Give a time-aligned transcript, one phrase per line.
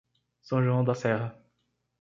[0.41, 1.37] São João da Serra